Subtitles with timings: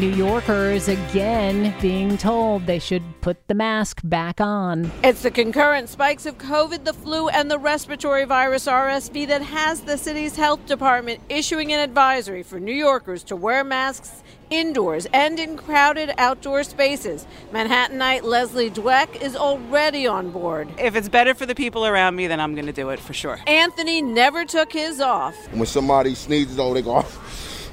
[0.00, 4.90] New Yorkers again being told they should put the mask back on.
[5.04, 9.82] It's the concurrent spikes of COVID, the flu, and the respiratory virus RSV that has
[9.82, 15.38] the city's health department issuing an advisory for New Yorkers to wear masks indoors and
[15.38, 17.26] in crowded outdoor spaces.
[17.52, 20.68] Manhattanite Leslie Dweck is already on board.
[20.78, 23.12] If it's better for the people around me, then I'm going to do it for
[23.12, 23.38] sure.
[23.46, 25.36] Anthony never took his off.
[25.52, 26.96] When somebody sneezes, oh, they go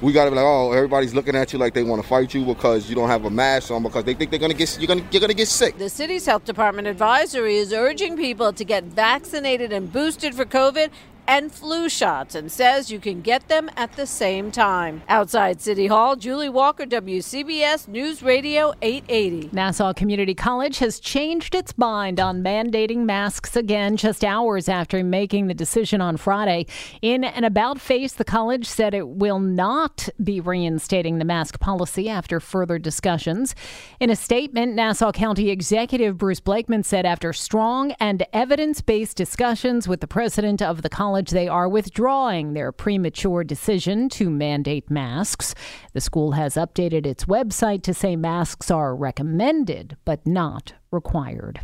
[0.00, 2.32] we got to be like, oh, everybody's looking at you like they want to fight
[2.32, 4.86] you because you don't have a mask on because they think they're gonna get you're
[4.86, 5.76] gonna you're gonna get sick.
[5.78, 10.90] The city's health department advisory is urging people to get vaccinated and boosted for COVID
[11.28, 15.02] and flu shots and says you can get them at the same time.
[15.08, 19.50] Outside City Hall, Julie Walker, WCBS News Radio 880.
[19.52, 25.48] Nassau Community College has changed its mind on mandating masks again just hours after making
[25.48, 26.64] the decision on Friday.
[27.02, 32.08] In an about face, the college said it will not be reinstating the mask policy
[32.08, 33.54] after further discussions.
[34.00, 39.86] In a statement, Nassau County Executive Bruce Blakeman said after strong and evidence based discussions
[39.86, 45.54] with the president of the college, they are withdrawing their premature decision to mandate masks.
[45.92, 51.60] The school has updated its website to say masks are recommended but not required.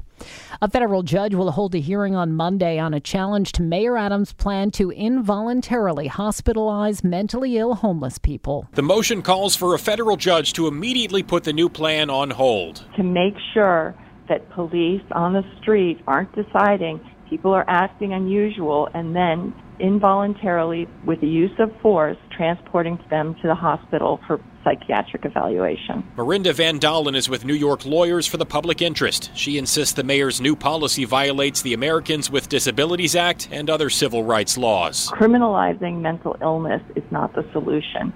[0.60, 4.32] A federal judge will hold a hearing on Monday on a challenge to Mayor Adams'
[4.32, 8.68] plan to involuntarily hospitalize mentally ill homeless people.
[8.72, 12.84] The motion calls for a federal judge to immediately put the new plan on hold.
[12.96, 13.94] To make sure
[14.28, 21.20] that police on the street aren't deciding people are acting unusual and then involuntarily, with
[21.20, 26.02] the use of force, transporting them to the hospital for psychiatric evaluation.
[26.16, 29.30] Marinda Van Dalen is with New York Lawyers for the Public Interest.
[29.34, 34.24] She insists the mayor's new policy violates the Americans with Disabilities Act and other civil
[34.24, 35.10] rights laws.
[35.10, 38.12] Criminalizing mental illness is not the solution.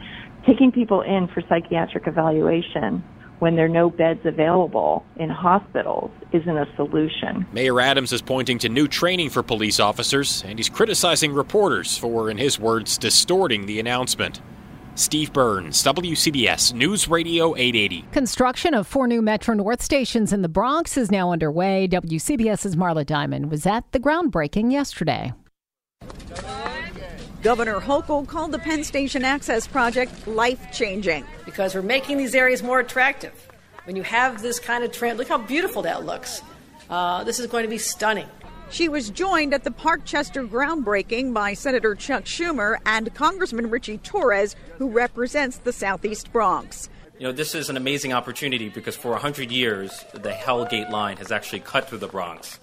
[0.47, 3.03] Taking people in for psychiatric evaluation
[3.39, 7.47] when there are no beds available in hospitals isn't a solution.
[7.53, 12.31] Mayor Adams is pointing to new training for police officers, and he's criticizing reporters for,
[12.31, 14.41] in his words, distorting the announcement.
[14.95, 18.03] Steve Burns, WCBS News Radio 880.
[18.11, 21.87] Construction of four new Metro North stations in the Bronx is now underway.
[21.87, 25.33] WCBS's Marla Diamond was at the groundbreaking yesterday.
[27.49, 31.25] Governor Hochul called the Penn Station Access Project life changing.
[31.47, 33.33] Because we're making these areas more attractive.
[33.85, 36.43] When you have this kind of trend, look how beautiful that looks.
[36.91, 38.29] Uh, this is going to be stunning.
[38.69, 44.55] She was joined at the Parkchester groundbreaking by Senator Chuck Schumer and Congressman Richie Torres,
[44.77, 46.91] who represents the Southeast Bronx.
[47.19, 51.33] You know, this is an amazing opportunity because for 100 years, the Hellgate line has
[51.33, 52.59] actually cut through the Bronx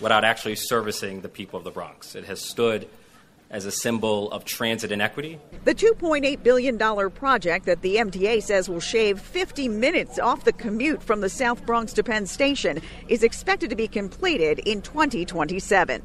[0.00, 2.14] without actually servicing the people of the Bronx.
[2.14, 2.88] It has stood
[3.54, 5.38] as a symbol of transit inequity.
[5.64, 6.76] The $2.8 billion
[7.10, 11.64] project that the MTA says will shave 50 minutes off the commute from the South
[11.64, 16.02] Bronx to Penn Station is expected to be completed in 2027.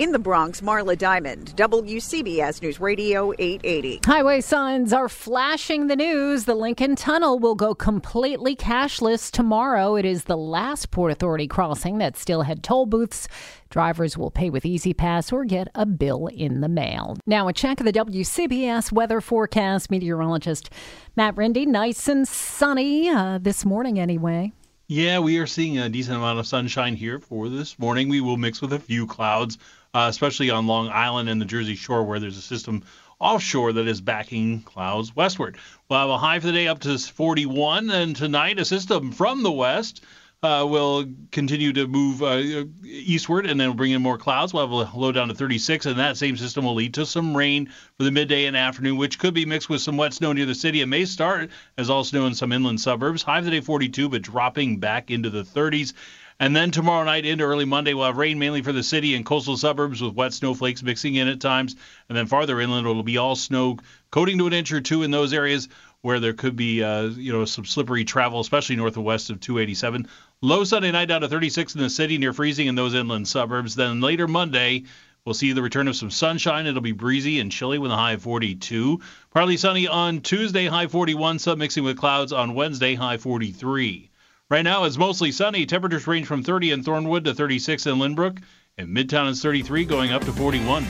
[0.00, 4.00] In the Bronx, Marla Diamond, WCBS News Radio 880.
[4.06, 6.46] Highway signs are flashing the news.
[6.46, 9.96] The Lincoln Tunnel will go completely cashless tomorrow.
[9.96, 13.28] It is the last Port Authority crossing that still had toll booths.
[13.68, 17.18] Drivers will pay with E-ZPass or get a bill in the mail.
[17.26, 19.90] Now, a check of the WCBS weather forecast.
[19.90, 20.70] Meteorologist
[21.14, 21.66] Matt Rindy.
[21.66, 24.54] Nice and sunny uh, this morning, anyway.
[24.92, 28.08] Yeah, we are seeing a decent amount of sunshine here for this morning.
[28.08, 29.56] We will mix with a few clouds
[29.94, 32.82] uh, especially on Long Island and the Jersey Shore, where there's a system
[33.18, 35.58] offshore that is backing clouds westward.
[35.88, 39.42] We'll have a high for the day up to 41, and tonight a system from
[39.42, 40.02] the west.
[40.42, 44.54] Uh, will continue to move uh, eastward and then we'll bring in more clouds.
[44.54, 47.36] We'll have a low down to 36, and that same system will lead to some
[47.36, 47.66] rain
[47.98, 50.54] for the midday and afternoon, which could be mixed with some wet snow near the
[50.54, 50.80] city.
[50.80, 53.22] It may start as all snow in some inland suburbs.
[53.22, 55.92] High for the day 42, but dropping back into the 30s.
[56.40, 59.26] And then tomorrow night into early Monday, we'll have rain mainly for the city and
[59.26, 61.76] coastal suburbs with wet snowflakes mixing in at times.
[62.08, 63.76] And then farther inland, it'll be all snow,
[64.10, 65.68] coating to an inch or two in those areas
[66.02, 69.40] where there could be, uh, you know, some slippery travel, especially north and west of
[69.40, 70.08] 287.
[70.42, 73.74] Low Sunday night down to 36 in the city, near freezing in those inland suburbs.
[73.74, 74.84] Then later Monday,
[75.24, 76.66] We'll see the return of some sunshine.
[76.66, 79.00] It'll be breezy and chilly with a high of 42.
[79.30, 84.10] Partly sunny on Tuesday, high 41, submixing with clouds on Wednesday, high 43.
[84.48, 85.66] Right now it's mostly sunny.
[85.66, 88.42] Temperatures range from 30 in Thornwood to 36 in Lynbrook,
[88.78, 90.86] and Midtown is 33 going up to 41.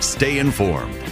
[0.00, 1.01] Stay informed.